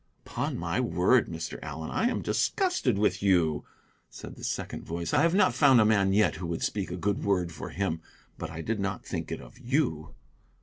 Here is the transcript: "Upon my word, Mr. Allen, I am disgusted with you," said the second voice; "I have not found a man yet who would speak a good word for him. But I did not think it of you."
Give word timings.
"Upon 0.25 0.57
my 0.57 0.79
word, 0.79 1.27
Mr. 1.29 1.59
Allen, 1.61 1.91
I 1.91 2.07
am 2.09 2.23
disgusted 2.23 2.97
with 2.97 3.21
you," 3.21 3.65
said 4.09 4.35
the 4.35 4.43
second 4.43 4.83
voice; 4.83 5.13
"I 5.13 5.21
have 5.21 5.35
not 5.35 5.53
found 5.53 5.79
a 5.79 5.85
man 5.85 6.11
yet 6.11 6.37
who 6.37 6.47
would 6.47 6.63
speak 6.63 6.89
a 6.89 6.97
good 6.97 7.23
word 7.23 7.51
for 7.51 7.69
him. 7.69 8.01
But 8.35 8.49
I 8.49 8.61
did 8.61 8.79
not 8.79 9.05
think 9.05 9.31
it 9.31 9.41
of 9.41 9.59
you." 9.59 10.15